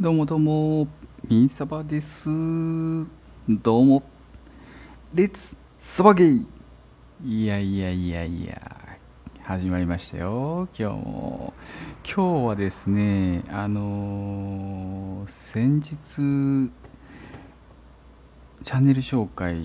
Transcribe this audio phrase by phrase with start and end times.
[0.00, 0.88] どうもどうも、
[1.28, 2.28] ミンサバです。
[3.48, 4.02] どうも、
[5.14, 6.46] レッツサバゲイ
[7.24, 8.76] いやいやいやいや、
[9.44, 11.52] 始まりましたよ、今日も。
[12.04, 15.90] 今日はですね、あのー先日、
[18.64, 19.56] チャンネル紹介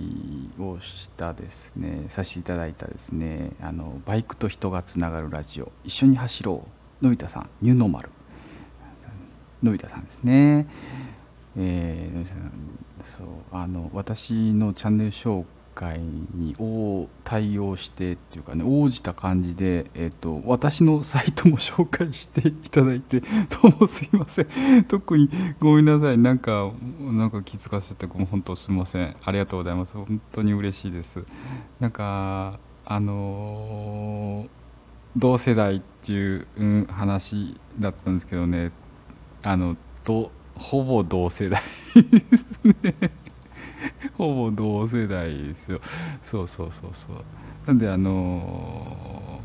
[0.60, 6.68] をしたですね、させていただいたですね、あの、バイクと人がつながるラジオ、一緒に走ろ
[7.02, 8.10] う、のび太さん、ニューノーマル。
[9.64, 10.68] のび太さんですね。
[11.58, 12.52] えーのび太さん
[13.18, 23.22] そうあの私のチャンネル紹介に応対応してっていうかね応じた感じで、えー、と私のサイトも紹介していただいて
[23.62, 24.86] どうもすいません。
[24.88, 26.18] 特にごめんなさい。
[26.18, 29.16] なんかなんか気づかせて本当すみません。
[29.24, 29.94] ありがとうございます。
[29.94, 31.24] 本当に嬉しいです。
[31.80, 34.58] なんかあのー
[35.16, 38.72] 同世代っていう、うん、話だったんですけどね。
[39.48, 41.62] あのどほぼ同世代
[41.96, 42.46] です
[42.84, 43.12] ね。
[44.18, 45.80] ほぼ同世代ですよ。
[46.26, 47.24] そうそうそうそう。
[47.66, 49.42] なんであの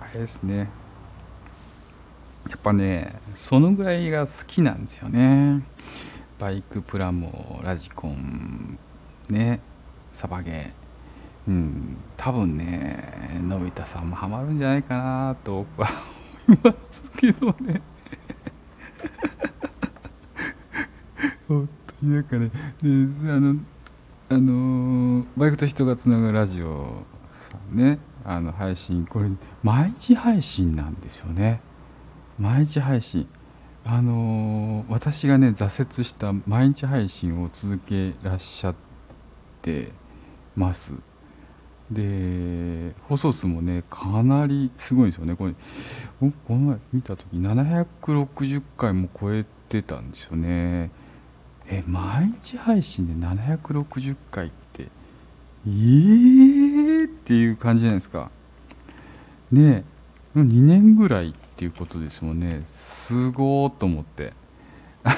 [0.00, 0.70] ーあれですね。
[2.48, 5.62] やっぱねそのぐらいが好きなんですよね。
[6.38, 8.78] バイクプラモラジコン
[9.28, 9.60] ね
[10.14, 11.50] サバゲー。
[11.50, 11.96] うん。
[12.16, 15.90] 多分ねのび太さんもハマるんじゃないかなと僕は
[16.48, 17.82] 思いますけどね
[21.48, 22.50] 本当になんかね
[22.82, 23.56] であの
[24.28, 27.04] あのーバイクと人がつながるラジオ
[27.50, 29.28] さんねあの配信これ
[29.62, 31.60] 毎日配信なんですよね。
[32.38, 33.28] 毎日配信。
[33.84, 38.74] あの私がね挫折した毎日配信を続けらっしゃっ
[39.62, 39.92] て
[40.56, 40.92] ます。
[41.90, 45.36] で放送数もねかなりすごいんですよね。
[45.36, 45.54] これ
[46.20, 50.90] この前見た時760回も超えてたんですよね。
[51.68, 54.88] え毎日配信で760回って
[55.66, 58.30] えーっていう感じじゃないですか。
[59.50, 59.84] ね
[60.36, 62.64] え2年ぐらいっていうことですもんね。
[62.70, 64.32] すごーと思って。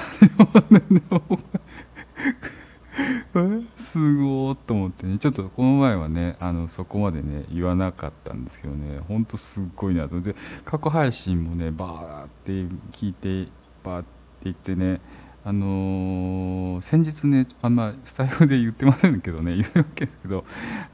[3.92, 5.18] すごーっと思ってね。
[5.18, 9.00] ちょっとこの前はねあのそこまでね言わなかったんですけどね。
[9.06, 10.14] ほんとすっごいなと。
[10.16, 10.34] 思って
[10.64, 12.52] 過去配信もねバーって
[12.92, 13.50] 聞いて
[13.84, 14.08] バーって
[14.44, 15.00] 言ってね
[15.48, 20.44] あのー先日ねあんまスタイフで言ってませんけどね言うわけですけど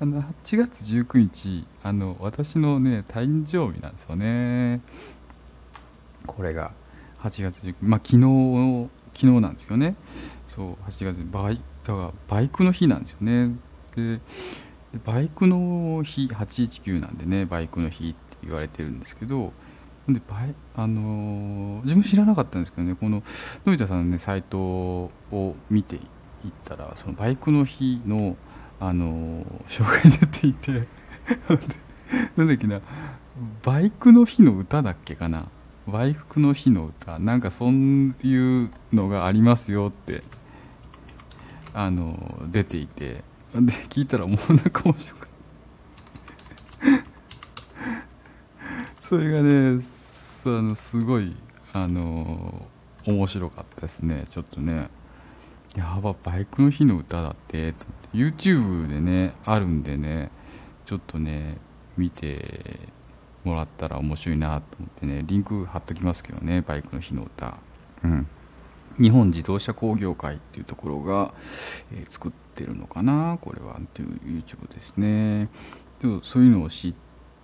[0.00, 4.80] あの8月19日あの私のね誕生日なんですよね。
[6.24, 6.70] これが
[7.18, 9.96] 8月19日まあ昨日昨日なんですよね。
[10.46, 13.56] そう8月バイだからバイクの日なんですよね。
[13.96, 14.20] で
[15.04, 19.52] バイクの日819なんでねバイクの日って言われてるんですけど
[20.08, 20.20] で
[20.76, 23.22] あの自分知らなかったんですけどねこの
[23.64, 25.10] のび太さんのねサイトを
[25.70, 26.00] 見ていっ
[26.64, 28.36] たらそのバイクの日の
[28.80, 30.70] あの紹介出ていて
[32.36, 32.80] なんだっけな
[33.62, 35.46] バイクの日の歌だっけかな
[35.86, 40.22] バイクの日の歌なんかそういうのがありますよって
[41.72, 43.22] あの出ていて
[43.54, 45.28] で聞いたらもうなんか面白かっ
[49.02, 49.84] たそれがね
[50.46, 51.34] あのすごい
[51.72, 52.66] あの
[53.06, 54.26] 面白かったですね。
[54.28, 54.88] ちょっとね。
[55.74, 57.74] やばバイクの日の歌だって。
[58.12, 60.30] YouTube でねあるんでね
[60.86, 61.58] ちょっとね
[61.96, 62.78] 見て
[63.42, 65.24] もらったら面白いなと思ってね。
[65.26, 67.56] リンク貼っときますけどねバイクの日の歌。
[68.04, 68.26] うん。
[69.00, 71.34] 日本自動車工業会っていうところが、
[71.92, 73.78] えー作ってるのかなこれは。
[73.82, 75.48] っていう YouTube ですね。
[76.00, 76.94] でもそういうのを知っ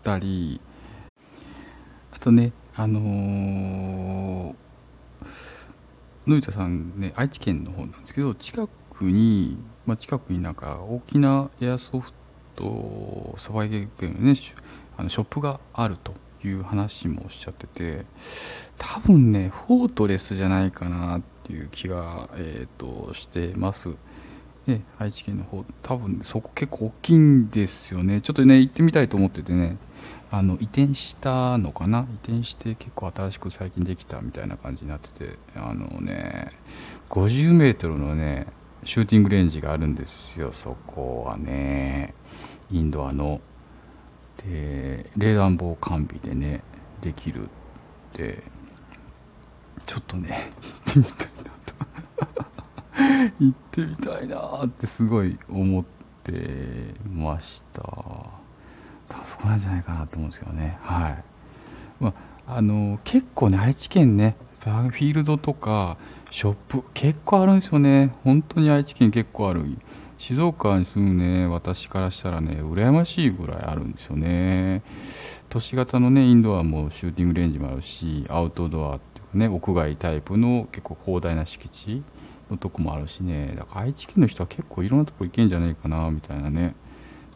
[0.04, 0.60] たり
[2.12, 4.70] あとねあのー
[6.26, 12.12] のび太さんね愛知県の方なんですけど近くに、まあ、近くになんか大きなエアソフ
[12.56, 14.52] トサバイゲームのねシ
[14.96, 16.14] あのショップがあると
[16.46, 18.04] いう話もおっしゃってて
[18.78, 23.90] 多分ねフォートレスじゃないかなっていう気が、えー、としてます。
[24.66, 28.20] ね愛知県の方多分そこ結構大きいんですよね。
[28.20, 29.78] ちょっとね行ってみたいと思っててね。
[30.32, 32.06] あの移転したのかな？
[32.10, 36.52] 移転して結構新しく最近できたみたいな感じになっててあのね
[37.08, 38.46] 50メートルのね
[38.84, 42.14] シューティングレンジがあるんですよそこはね。
[42.70, 43.40] インドアの。
[44.46, 46.62] で冷暖房完備でね
[47.02, 47.48] できるっ
[48.14, 48.42] て。
[49.86, 50.52] ちょっとね
[50.86, 51.74] 行ってみたいなと。
[53.40, 55.84] 行ってみたいなってすごい思っ
[56.22, 57.82] てました。
[59.50, 60.78] なんじゃないかなと思うんですけどね。
[60.82, 61.24] はい、
[62.00, 62.14] ま
[62.46, 65.96] あ、あの結構ね愛知県ねフィールドとか
[66.30, 68.14] ショップ結構あるんですよね。
[68.24, 69.64] 本当に愛知県結構ある。
[70.18, 74.82] 静岡に住むね私からしたらね羨ましいぐらいあるんですよね。
[75.48, 82.02] 都市型のねインドアもシューティングレンジもあるしアウトドアっていうかね屋外タイプの結構広大な敷地
[82.50, 83.54] のとこもあるしね。
[83.56, 86.74] だから愛知県の人は結構いろんなとこ行けんじゃないかなみたいなね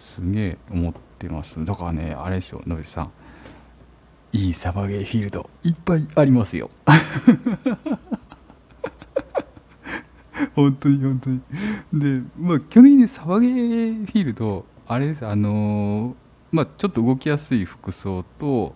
[0.00, 1.64] すげえ思ってます。
[1.64, 3.12] だからねあれですよ野口さん。
[4.32, 6.70] いいサバゲーフィールドいっぱいありますよ。
[10.56, 11.40] 本当に本当に。
[11.92, 15.24] でまあ基本的にサバゲーフィールドあれです。
[15.24, 16.14] あのー、
[16.50, 18.74] まあちょっと動きやすい服装と,、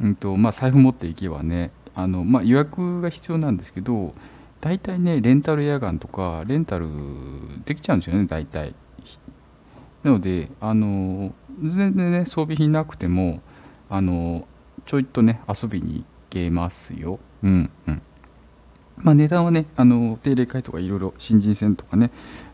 [0.00, 4.14] うんとまあ、財布持っていけばねあの、まあ、予約が必要なんですけど
[4.60, 6.86] 大体ねレンタルエアガンとかレンタル
[7.64, 8.74] できちゃうんですよね大体。
[10.02, 13.40] なのであの全然ね装備品なくても
[13.90, 14.46] あの
[14.86, 17.18] ちょいとね遊びに行けますよ。
[17.42, 18.02] うんうん。
[19.02, 22.10] まあ、値段はね、あの定例会とかいろいろ新人戦とかね、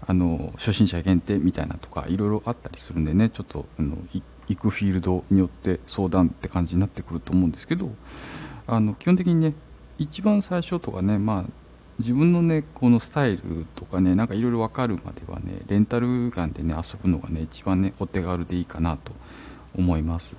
[0.06, 3.97] あの初心者限定みたいなとかいろいろあったりするんでね、ちょっとあの
[4.49, 7.90] 行くフィールドによって相談って感じになってくると思うんですけど、
[8.67, 9.55] あの基本的にね、
[9.99, 11.50] 一番最初とかね、まあ、
[11.99, 19.12] 自分のね、このスタイルとかね、なんかいろいろ分かるまではね、レンタルガンでね、遊ぶのがね、一番ね、お手軽でいいかなと
[19.76, 20.37] 思います。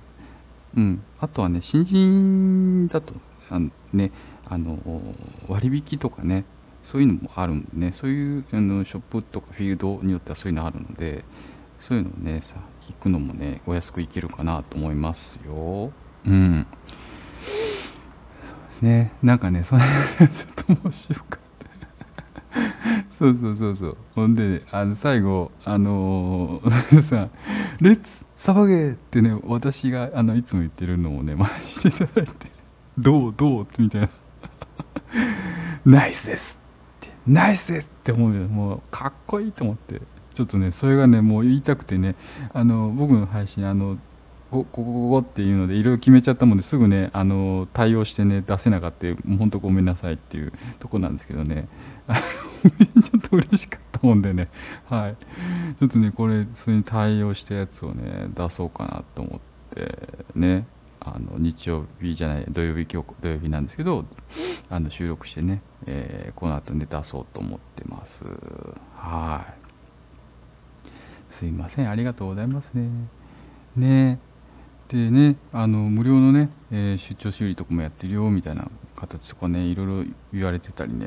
[0.76, 1.02] うん。
[1.20, 3.14] あとはね、新人だと、
[3.48, 4.12] あのね、
[4.48, 4.78] あの
[5.48, 6.44] 割引とかね
[6.84, 11.24] そういうのもあるんでねそういうあのショップとかフィールドによってはそういうのあるので
[11.80, 12.54] そういうのをねさ
[12.88, 15.92] 行くのもねお安く行けるかなと思いますよ
[16.26, 16.66] うん
[18.44, 19.82] そうですねなんかねそれ
[20.18, 21.45] ちょっと面白かった
[23.18, 23.96] そうそうそうそう。
[24.14, 27.28] ほんで、ね、あの最後あのー、 さ
[27.80, 32.50] 「レッツサバゲー!」ってね私があのいつも言ってるのをね 真似していただいて
[32.98, 34.08] 「どうどう?」みたいな。
[35.86, 36.58] ナイスです
[36.98, 37.10] って。
[37.26, 38.48] ナイスですって思うよ。
[38.48, 40.02] もうかっこいいと思って。
[40.34, 42.14] ちょっとねそれがねもう言いたくてね。
[42.52, 43.96] あの僕の配信あの
[44.50, 49.06] ここここっていうのでいろいろ決めちゃったもんですぐねあの対応してね出せなかった
[49.38, 51.66] 本当ごめんなさいっていうとこなんですけどね。
[53.28, 54.48] と嬉しかったもんでね。
[54.88, 55.16] はい。
[55.78, 60.66] ちょっとねこれそれに対応したやつをね出そうかなと思ってね。
[61.00, 64.04] あの日曜日じゃない土曜日今日土曜日なんですけど
[64.68, 68.24] あの収録してね、えー、この後ね出そうと思ってます。
[68.96, 69.66] はい。
[71.32, 71.90] すいません。
[71.90, 72.88] ありがとうございますね。
[73.76, 74.18] ね。
[74.88, 81.06] でねあの無料のね、えー、出張修理とかもやってるよみたいな形とかねいろいろ言われてたりね。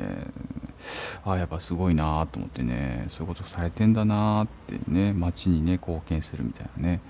[1.24, 7.00] ああやっぱすごいなと思ってねそういうことされてんだなってね街にね貢献するみたいなね。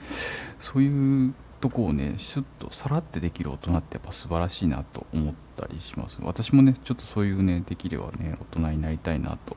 [0.61, 6.19] そういうとこをねシュッとさらってできる大人ってやっぱ素晴らしいなと思ったりします。
[6.23, 9.57] 私もねちょっとそういうねできればね大人になりたいなと。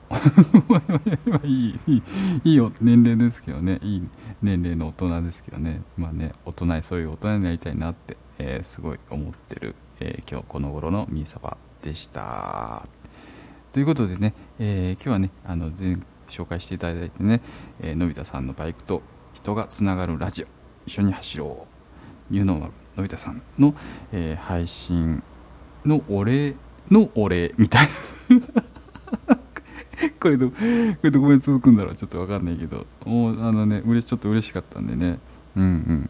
[1.48, 2.02] いいい
[2.44, 3.80] いいい年齢ですけどね。
[3.82, 4.08] いい
[4.42, 5.82] 年齢の大人ですけどね。
[5.98, 12.86] まあね大人そういう大人になりたいなって、えー、すごい思ってる、えー、今日この頃のミーサバでした。
[13.74, 15.98] ということでね、えー、今日はねあの前
[16.30, 17.42] 紹介していただいてね、
[17.82, 19.02] えのび太さんのバイクと
[19.34, 20.48] 人がつながるラジオ
[20.86, 21.68] 一緒に走ろ
[22.32, 23.76] ういうののび太さんの、
[24.12, 25.22] えー、配信
[25.86, 26.56] のお礼
[26.90, 27.90] のお礼みたい
[28.30, 29.38] な
[30.20, 30.56] これど、こ
[31.04, 35.20] れどこまで続くんだろうちょっとわかんないけど、もうあのね、嬉し、ちょっと嬉しかったんでね。
[35.56, 36.10] うんうん。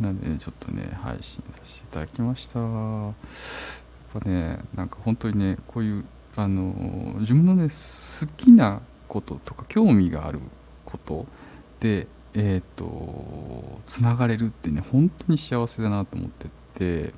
[0.00, 2.58] なんで、ね、ちょっとね、配信させていただきました。
[2.58, 3.14] やっ
[4.12, 6.04] ぱね、なんか本当にね、こういう、
[6.36, 10.40] あの、自分のね、好きなこととか、興味がある
[10.84, 11.26] こと
[11.80, 17.14] で、えっ、ー、と、つながれるってね、本当に幸せだなと思ってて、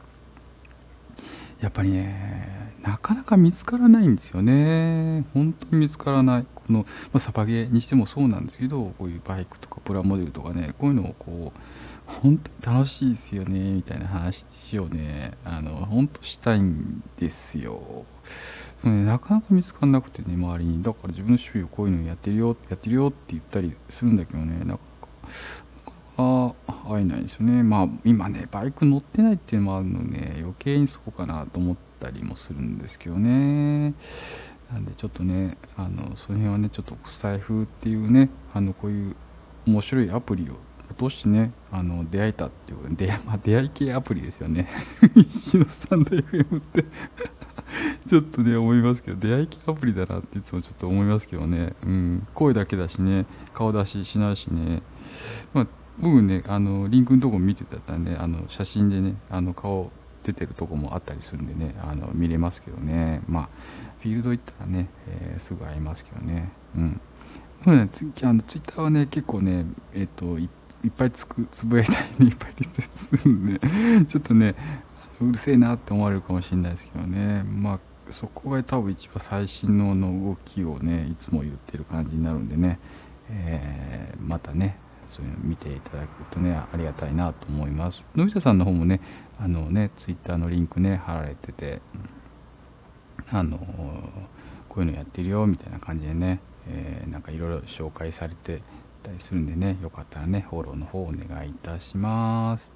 [1.61, 5.25] やっぱりね、なかなか見つからないんですよね。
[5.33, 6.47] 本当に見つからない。
[6.55, 6.81] この、
[7.13, 11.61] まあ、サバゲーにしてもそうなんですけど、こういうバイクとかプラモデルとかね、こういうのをこう、
[12.07, 14.45] 本当に楽しいですよね、みたいな話
[14.79, 18.05] をね、あの、本当したいんですよ。
[18.91, 20.83] ね、なかなか見つからなくてね、周りに。
[20.83, 24.81] だから自分の趣味をこういうのやってるよ、やってるよって言ったりするんだけどね、なか
[26.19, 26.55] あ
[26.89, 27.63] 会えないですよね。
[27.63, 33.95] まあ今ね、バイク乗ってないっていうのもあるので、ね、余計にそうかなと思ったりもするんですけどね。
[34.73, 39.17] なんでちょっとね、あの、その辺はね、ちょっと国際風っていうね、あの、こういう
[39.67, 40.55] 面白いアプリを
[40.97, 44.69] 落としね、あの、出会えたっていう出, まあ、出会い系アプリですよね。
[45.15, 46.85] 一種のスタンド FM って
[48.09, 51.75] ちょっとね、思いますけど、出会い系アプリだなっていつもちょっと思いますけどね。
[51.85, 54.83] うん、声だけだしね、顔出ししないしね。
[55.53, 55.67] まあ
[55.99, 59.91] 僕ね、あの、リンクのとこ見てたらね、あの、写真でね、あの、顔
[60.25, 63.49] 出てるとこもあったりするんでね、あの見れますけどね、まあ、
[64.01, 66.51] フィールド行ったらね、えー、すぐ会いますけどね。
[66.77, 67.01] うん。
[67.65, 70.39] そうね、ツイあのツイッターはね、結構ね、えっ、ー、と、
[70.87, 74.55] いっぱいつくつぶやいたり、いっぱいリツイートするんで、 ちょっとね、
[75.21, 82.79] うるせえなって思われるかもしれないですけどね、まあ、そこが多分一番最新のの動きをね、いつも言ってる感じになるんでね、
[83.31, 84.77] えー、またね、
[85.09, 88.05] そういうの見ていただくとね、ありがたいなと思います。
[88.15, 89.01] のび太さんの方もね、
[89.41, 91.81] あのね、ツイッターのリンクね、貼られてて、
[93.31, 93.59] あの
[94.69, 98.63] こういうのやってるよみたいな感じでね、えー、なんかいろいろ紹介されて
[99.07, 102.71] たりするんでね、よかったらね、フォローの方お願いいたします。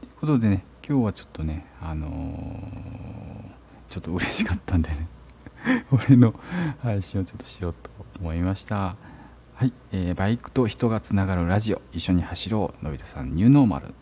[0.00, 5.08] ということでね、今日はちょっとね、あのー、ちょっと嬉しかったんでね
[5.90, 6.34] 俺の
[6.82, 7.90] 配信をちょっとしようと
[8.20, 8.96] 思いました。
[9.54, 13.94] はい、えー、バイクと人がつながるラジオ、一緒に走ろう、のび太さんニューノーマル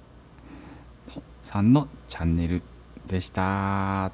[1.44, 2.62] さんのチャンネル
[3.06, 4.06] でした。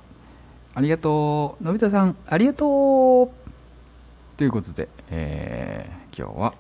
[0.75, 1.65] ありがとう。
[1.65, 3.31] のび太さん、ありがとう。
[4.37, 6.55] ということで、えー、今日は、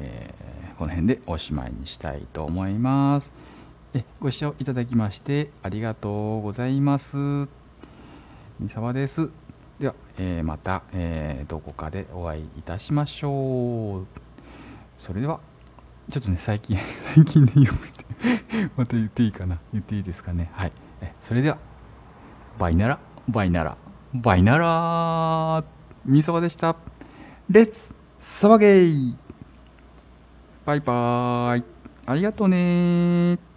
[0.00, 3.30] えー、この辺でおしまいにしたいと思います。
[3.94, 7.16] えご視聴いただきましてありがとうございます。
[8.58, 9.30] 三沢です。
[9.78, 14.06] では、えー、また、えーどこかでお会いいたしましょう。
[14.98, 15.40] それでは、
[16.10, 16.78] ちょっとね、最近、
[17.14, 18.04] 最近でよくて
[18.76, 20.50] また言っていいかな言っていいですかね。
[20.52, 20.72] はい。
[21.00, 21.58] えそれでは、
[22.58, 22.98] バイナラ。
[23.28, 23.76] バイナラ。
[24.12, 25.64] バイナラ
[26.04, 26.76] みそばでした。
[27.48, 27.88] レッツ
[28.20, 29.14] サバゲー
[30.70, 31.64] バイバーイ。
[32.06, 33.49] ありがとうね